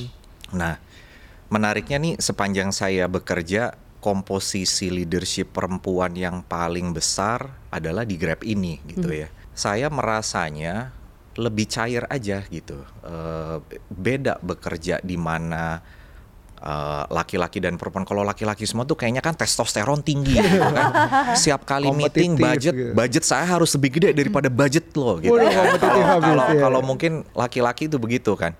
[0.52, 0.80] Nah,
[1.48, 8.78] menariknya nih sepanjang saya bekerja komposisi leadership perempuan yang paling besar adalah di Grab ini
[8.86, 9.26] gitu ya.
[9.50, 10.94] Saya merasanya
[11.34, 12.78] lebih cair aja gitu.
[13.02, 13.58] Eh,
[13.90, 15.82] beda bekerja di mana
[16.54, 20.94] eh, laki-laki dan perempuan kalau laki-laki semua tuh kayaknya kan testosteron tinggi gitu kan.
[21.42, 22.94] Siap kali meeting budget gitu.
[22.94, 25.34] budget saya harus lebih gede daripada budget lo gitu.
[25.34, 26.62] Kalau ya.
[26.62, 28.54] kalau mungkin laki-laki itu begitu kan.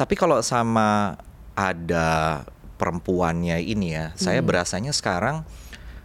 [0.00, 1.20] Tapi kalau sama
[1.52, 2.40] ada
[2.78, 5.42] perempuannya ini ya, saya berasanya sekarang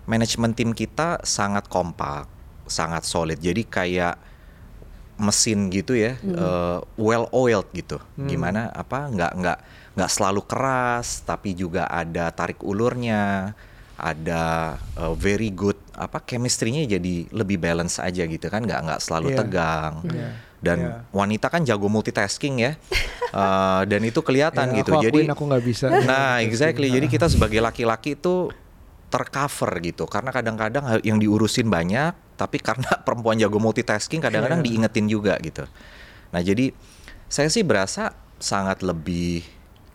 [0.03, 2.25] manajemen tim kita sangat kompak,
[2.65, 3.37] sangat solid.
[3.37, 4.17] Jadi kayak
[5.15, 8.01] mesin gitu ya, eh, well oiled gitu.
[8.17, 9.57] Gimana apa nggak nggak
[9.93, 13.53] nggak selalu keras, tapi juga ada tarik ulurnya,
[13.95, 19.29] ada eh, very good apa chemistry-nya jadi lebih balance aja gitu kan, nggak nggak selalu
[19.31, 19.37] Iya.
[19.37, 19.93] tegang.
[20.09, 20.29] Iya.
[20.63, 20.93] Dan Iya.
[21.11, 22.79] wanita kan jago multitasking ya,
[23.33, 24.93] Eh, dan itu kelihatan Ya, gitu.
[24.93, 25.89] Aku Jadi aku nggak bisa.
[25.89, 26.85] Nah, exactly.
[26.87, 28.53] Jadi kita sebagai laki-laki itu
[29.09, 30.05] tercover gitu.
[30.05, 34.67] Karena kadang-kadang yang diurusin banyak, tapi karena perempuan jago multitasking kadang-kadang Iya.
[34.69, 35.65] diingetin juga gitu.
[36.29, 36.77] Nah, jadi
[37.25, 39.41] saya sih berasa sangat lebih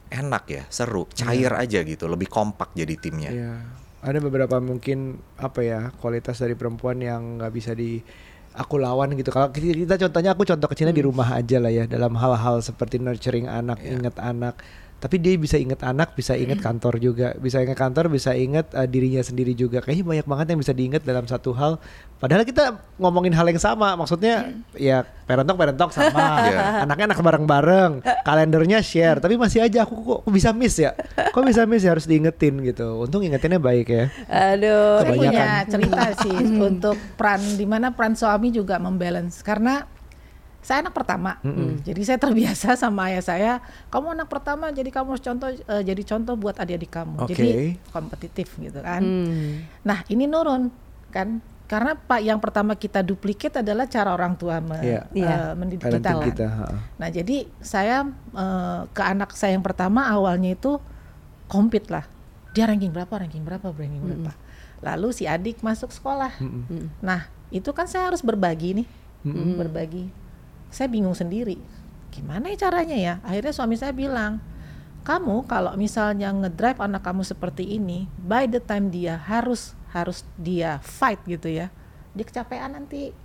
[0.09, 3.31] enak ya, seru, cair aja gitu, lebih kompak jadi timnya.
[3.31, 3.54] Iya.
[3.98, 7.98] Ada beberapa mungkin apa ya kualitas dari perempuan yang nggak bisa di
[8.54, 9.28] aku lawan gitu.
[9.28, 13.46] Kalau kita, contohnya aku contoh kecilnya di rumah aja lah ya dalam hal-hal seperti nurturing
[13.50, 13.98] anak, Iya.
[13.98, 14.61] inget anak.
[14.98, 18.82] Tapi dia bisa inget anak, bisa inget kantor juga, bisa inget kantor, bisa inget uh,
[18.82, 19.78] dirinya sendiri juga.
[19.78, 21.78] Kayaknya banyak banget yang bisa diinget dalam satu hal.
[22.18, 26.42] Padahal kita ngomongin hal yang sama, maksudnya ya parent talk parent talk sama,
[26.82, 27.92] anaknya anak bareng-bareng,
[28.26, 29.22] kalendernya share.
[29.22, 30.98] Tapi masih aja aku kok, kok bisa miss ya?
[31.14, 33.06] Kok bisa miss ya harus diingetin gitu.
[33.06, 34.04] Untung ingetinnya baik ya.
[34.26, 35.06] Aduh.
[35.06, 36.38] Saya punya cerita sih
[36.74, 39.87] untuk peran di mana peran suami juga membalance karena
[40.58, 41.38] saya anak pertama,
[41.80, 43.52] jadi saya terbiasa sama ayah saya.
[43.88, 47.14] Kamu anak pertama, jadi kamu harus contoh, eh, jadi contoh buat adik-adik kamu.
[47.20, 47.32] Oke.
[47.32, 47.48] Jadi
[47.88, 49.00] kompetitif gitu kan.
[49.00, 49.64] Hmm.
[49.80, 50.68] Nah ini nurun
[51.08, 55.00] kan, karena pak yang pertama kita duplikat adalah cara orang tua me- Iya.
[55.08, 55.38] eh, Iya.
[55.54, 56.10] mendidik kita.
[56.12, 56.26] Lah.
[56.26, 56.46] kita.
[56.50, 56.66] ha.
[56.96, 60.76] Nah jadi saya eh, ke anak saya yang pertama awalnya itu
[61.46, 62.04] compete lah.
[62.52, 64.32] Dia ranking berapa, ranking berapa, ranking berapa.
[64.78, 66.34] Lalu si adik masuk sekolah.
[66.40, 66.90] Mm-mm.
[66.98, 68.88] Nah itu kan saya harus berbagi nih,
[69.56, 70.27] berbagi.
[70.68, 71.57] Saya bingung sendiri,
[72.12, 73.14] gimana ya caranya ya?
[73.24, 74.40] Akhirnya suami saya bilang,
[75.04, 80.76] kamu kalau misalnya ngedrive anak kamu seperti ini, by the time dia harus harus dia
[80.85, 81.72] fight gitu ya,
[82.12, 83.16] dia kecapean nanti.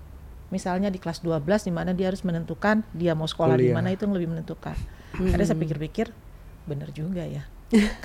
[0.54, 4.06] Misalnya di kelas 12 di mana dia harus menentukan dia mau sekolah di mana itu
[4.06, 4.78] yang lebih menentukan.
[5.18, 6.14] Akhirnya saya pikir-pikir,
[6.70, 7.44] bener juga ya.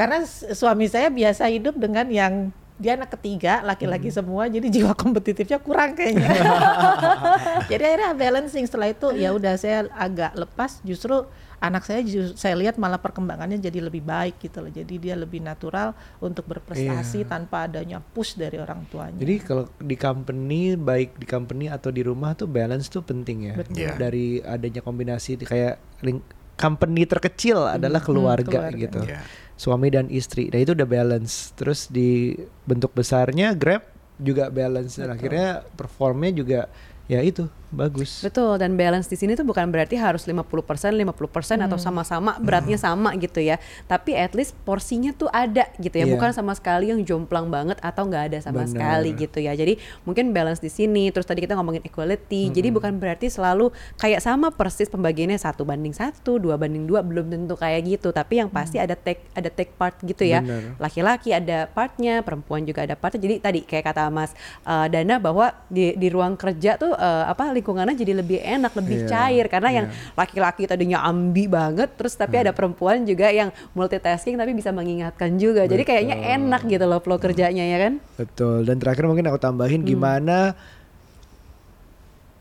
[0.01, 0.25] Karena
[0.57, 5.93] suami saya biasa hidup dengan yang dia anak ketiga laki-laki semua jadi jiwa kompetitifnya kurang
[5.93, 6.31] kayaknya
[7.71, 11.27] jadi akhirnya balancing setelah itu ya udah saya agak lepas justru
[11.59, 15.91] anak saya saya lihat malah perkembangannya jadi lebih baik gitu loh jadi dia lebih natural
[16.17, 16.87] untuk berprestasi
[17.19, 17.29] Iya.
[17.29, 22.01] tanpa adanya push dari orang tuanya Jadi kalau di company baik di company atau di
[22.01, 23.55] rumah tuh balance tuh penting ya.
[23.59, 23.75] Betul.
[23.77, 23.91] Iya.
[23.99, 26.23] Dari adanya kombinasi kayak ling-
[26.55, 28.79] company terkecil adalah keluarga, keluarga.
[28.79, 29.01] gitu.
[29.03, 29.19] Iya.
[29.59, 30.49] Suami dan istri.
[30.55, 31.51] Nah itu udah balance.
[31.59, 33.83] Terus di bentuk besarnya Grab
[34.19, 36.61] juga balance dan akhirnya performnya juga
[37.07, 38.25] ya itu bagus.
[38.25, 40.49] Betul dan balance di sini tuh bukan berarti harus 50%
[40.97, 43.61] 50% atau sama-sama beratnya sama gitu ya.
[43.85, 46.07] Tapi at least porsinya tuh ada gitu ya.
[46.09, 46.15] Iya.
[46.17, 48.73] Bukan sama sekali yang jomplang banget atau nggak ada sama Benar.
[48.73, 49.53] sekali gitu ya.
[49.53, 49.77] Jadi
[50.09, 51.13] mungkin balance di sini.
[51.13, 52.49] Terus tadi kita ngomongin equality.
[52.49, 57.29] Jadi bukan berarti selalu kayak sama persis pembagiannya satu banding satu, dua banding dua belum
[57.29, 58.09] tentu kayak gitu.
[58.11, 60.41] Tapi yang pasti ada take ada take part gitu ya.
[60.81, 63.21] Laki-laki ada partnya, perempuan juga ada partnya.
[63.29, 64.33] Jadi tadi kayak kata Mas
[64.65, 68.97] uh, Dana bahwa di di ruang kerja tuh uh, apa lingkungannya jadi lebih enak, lebih
[68.99, 70.15] Iya, cair karena yang iya.
[70.15, 75.67] laki-laki tadinya ambi banget, terus tapi ada perempuan juga yang multitasking tapi bisa mengingatkan juga.
[75.67, 77.93] Jadi kayaknya enak gitu loh flow kerjanya ya kan?
[78.15, 78.63] Betul.
[78.63, 79.89] Dan terakhir mungkin aku tambahin Hmm.
[79.89, 80.39] gimana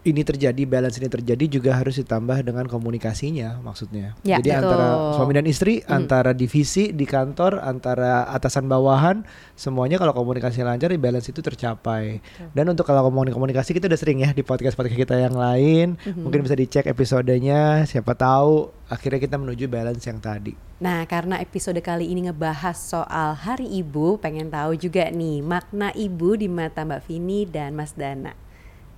[0.10, 4.15] ini terjadi, balance ini terjadi juga harus ditambah dengan komunikasinya maksudnya.
[4.24, 4.62] Ya, Jadi betul.
[4.63, 4.88] antara
[5.20, 11.00] suami dan istri, antara divisi di kantor, antara atasan bawahan, semuanya kalau komunikasi lancar, di
[11.00, 12.24] balance itu tercapai.
[12.56, 16.41] Dan untuk kalau ngomongin komunikasi kita udah sering ya di podcast-podcast kita yang lain, mungkin
[16.48, 20.56] bisa dicek episodenya, siapa tahu akhirnya kita menuju balance yang tadi.
[20.78, 26.38] Nah, karena episode kali ini ngebahas soal Hari Ibu, pengen tahu juga nih makna ibu
[26.38, 28.47] di mata Mbak Vini dan Mas Dana.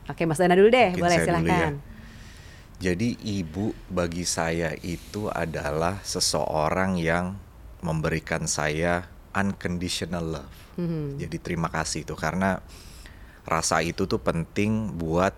[0.09, 1.45] Oke, Mas Dana dulu deh, Mungkin boleh silahkan.
[1.45, 1.69] ya.
[2.79, 7.35] Jadi ibu bagi saya itu adalah seseorang yang
[7.83, 10.55] memberikan saya unconditional love.
[10.79, 11.19] Mhm.
[11.19, 12.63] Jadi terima kasih itu karena
[13.43, 15.35] rasa itu tuh penting buat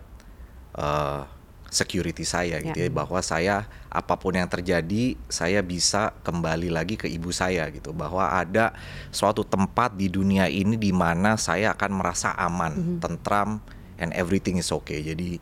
[0.72, 1.22] eh,
[1.68, 2.88] security saya gitu Ya.
[2.88, 7.92] ya bahwa saya apa pun yang terjadi saya bisa kembali lagi ke ibu saya gitu
[7.92, 8.76] bahwa ada
[9.10, 13.64] suatu tempat di dunia ini di mana saya akan merasa aman, tentram
[14.02, 15.00] and everything is okay.
[15.00, 15.38] Jadi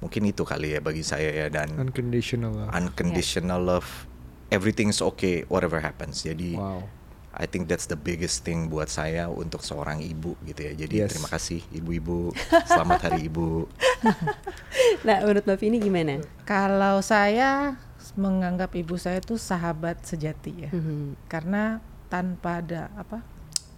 [0.00, 2.70] mungkin itu kali ya bagi saya ya dan Unconditional love.
[2.72, 3.88] unconditional love
[4.48, 6.24] everything is okay whatever happens.
[6.24, 6.88] Jadi Wow.
[7.38, 10.72] I think that's the biggest thing buat saya untuk seorang ibu gitu ya.
[10.74, 11.14] Jadi Yes.
[11.14, 12.34] terima kasih ibu-ibu.
[12.66, 13.68] Selamat Hari Ibu.
[15.06, 16.18] Nah, menurut Mbak Vini gimana?
[16.42, 17.78] Kalau saya
[18.14, 21.14] menganggap ibu saya itu sahabat sejati ya, Mhm.
[21.30, 23.22] karena tanpa ada apa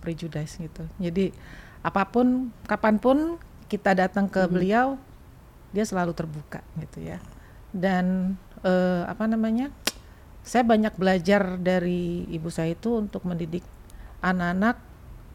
[0.00, 0.86] prejudice gitu.
[0.96, 1.34] Jadi
[1.82, 3.36] apa pun, kapan pun
[3.70, 4.98] kita datang ke beliau,
[5.70, 7.22] dia selalu terbuka gitu ya.
[7.70, 9.70] Dan eh, apa namanya?
[10.42, 13.62] Saya banyak belajar dari ibu saya itu untuk mendidik
[14.18, 14.76] anak-anak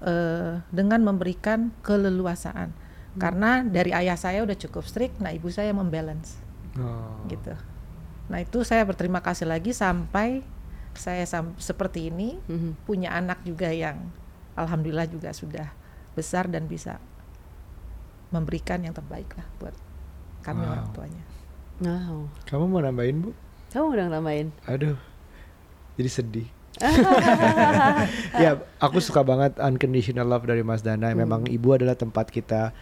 [0.03, 2.75] eh, dengan memberikan keleluasaan.
[3.15, 6.35] Karena dari ayah saya udah cukup strict, nah ibu saya membalance
[6.75, 7.23] Oh.
[7.31, 7.55] gitu.
[8.27, 10.43] Nah itu saya berterima kasih lagi sampai
[10.91, 12.83] saya sam- seperti ini Mhm.
[12.83, 14.11] punya anak juga yang
[14.59, 15.71] alhamdulillah juga sudah
[16.11, 16.99] besar dan bisa
[18.35, 19.75] memberikan yang terbaik lah buat
[20.43, 20.73] kami Wow.
[20.75, 21.23] orang tuanya.
[21.79, 22.27] Wow.
[22.47, 23.31] Kamu mau nambahin bu?
[23.71, 24.47] Kamu udah tambahin.
[24.67, 24.95] Aduh,
[25.95, 26.47] jadi sedih.
[28.43, 31.11] ya, aku suka banget unconditional love dari Mas Dana.
[31.15, 32.75] Memang ibu adalah tempat kita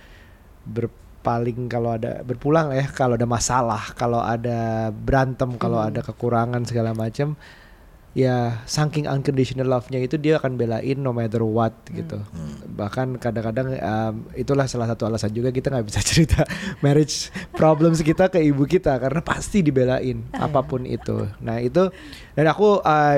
[0.66, 6.94] berpaling kalau ada berpulang ya, kalau ada masalah, kalau ada berantem, kalau ada kekurangan segala
[6.98, 7.38] macam.
[8.14, 12.22] Ya, saking unconditional love-nya itu dia akan belain no matter what gitu.
[12.70, 16.46] Bahkan kadang-kadang um, itulah salah satu alasan juga kita nggak bisa cerita
[16.86, 21.26] marriage problems kita ke ibu kita karena pasti dibelain apa pun itu.
[21.42, 21.90] Nah itu
[22.38, 23.18] dan aku uh,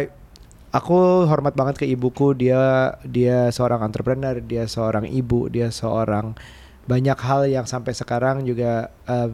[0.71, 6.39] aku hormat banget ke ibuku dia dia seorang entrepreneur dia seorang ibu dia seorang
[6.87, 9.27] banyak hal yang sampai sekarang juga uh,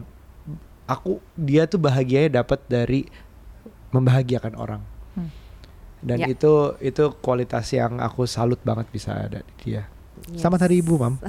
[0.90, 3.06] aku dia tuh bahagianya dapat dari
[3.94, 4.91] membahagiakan orang Hmm.
[6.02, 6.26] Dan Ya.
[6.28, 9.86] itu itu kualitas yang aku salut banget bisa ada di dia
[10.34, 11.18] selamat hari ibu mam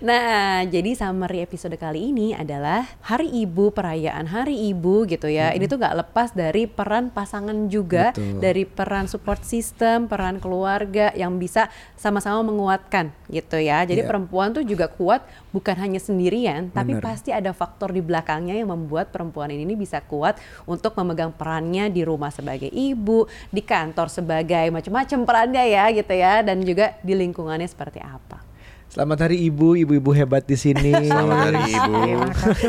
[0.00, 5.52] Nah, jadi summary episode kali ini adalah Hari Ibu, perayaan Hari Ibu gitu ya.
[5.52, 8.40] Ini tuh nggak lepas dari peran pasangan juga, Betul.
[8.40, 13.84] dari peran support system, peran keluarga yang bisa sama-sama menguatkan gitu ya.
[13.84, 14.08] Jadi Iya.
[14.08, 17.04] perempuan tuh juga kuat bukan hanya sendirian, tapi Bener.
[17.04, 22.06] pasti ada faktor di belakangnya yang membuat perempuan ini bisa kuat untuk memegang perannya di
[22.06, 27.66] rumah sebagai ibu, di kantor sebagai macam-macam perannya ya gitu ya, dan juga di lingkungannya
[27.66, 28.42] seperti apa.
[28.90, 31.94] selamat hari ibu ibu-ibu hebat di sini Selamat Hari Ibu.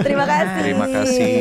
[0.06, 0.62] Terima kasih.
[0.62, 1.34] Terima kasih.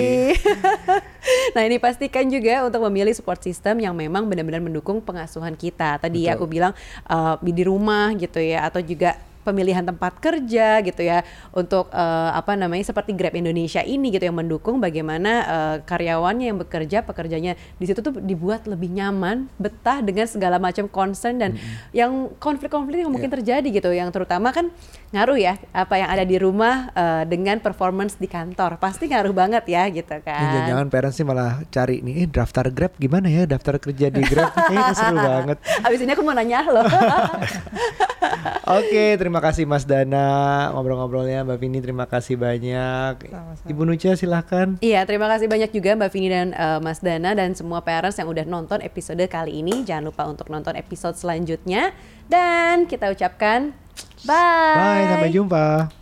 [1.54, 6.00] nah ini pastikan juga untuk memilih support system yang memang benar-benar mendukung pengasuhan kita.
[6.00, 6.40] Tadi ya Betul.
[6.40, 6.72] aku bilang
[7.12, 11.24] uh, di rumah gitu ya, atau juga pemilihan tempat kerja gitu ya
[11.56, 16.58] untuk uh, apa namanya seperti Grab Indonesia ini gitu yang mendukung bagaimana uh, karyawannya yang
[16.60, 21.56] bekerja pekerjanya di situ tuh dibuat lebih nyaman betah dengan segala macam concern dan
[21.96, 23.90] yang konflik-konflik yang mungkin terjadi gitu.
[23.90, 24.68] Yang terutama kan
[25.10, 29.66] ngaruh ya apa yang ada di rumah uh, dengan performance di kantor pasti ngaruh banget
[29.66, 33.42] ya gitu Ini kan Jangan-jangan parents sih malah cari nih, eh, daftar Grab gimana ya?
[33.42, 35.58] Daftar kerja di Grab kayaknya seru banget.
[35.82, 36.86] Abis ini aku mau nanya loh.
[38.78, 43.26] Oke, terima kasih Mas Dana ngobrol-ngobrolnya Mbak Vini terima kasih banyak.
[43.26, 43.66] Sama-sama.
[43.66, 44.78] Ibu Nucha silahkan.
[44.78, 48.30] Iya, terima kasih banyak juga Mbak Vini dan eh, Mas Dana dan semua parents yang
[48.30, 49.82] udah nonton episode kali ini.
[49.82, 51.90] Jangan lupa untuk nonton episode selanjutnya
[52.30, 53.74] dan kita ucapkan
[54.24, 54.74] bye.
[54.76, 55.99] Bye, sampai jumpa.